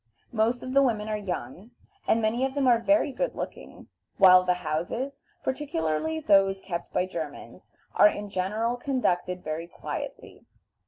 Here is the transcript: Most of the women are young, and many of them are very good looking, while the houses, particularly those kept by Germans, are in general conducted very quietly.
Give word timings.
Most 0.31 0.63
of 0.63 0.73
the 0.73 0.81
women 0.81 1.07
are 1.09 1.15
young, 1.15 1.69
and 2.07 2.23
many 2.23 2.43
of 2.43 2.55
them 2.55 2.65
are 2.65 2.79
very 2.79 3.11
good 3.11 3.35
looking, 3.35 3.87
while 4.17 4.43
the 4.43 4.55
houses, 4.55 5.21
particularly 5.43 6.19
those 6.19 6.59
kept 6.59 6.91
by 6.91 7.05
Germans, 7.05 7.69
are 7.93 8.07
in 8.09 8.27
general 8.27 8.77
conducted 8.77 9.43
very 9.43 9.67
quietly. 9.67 10.43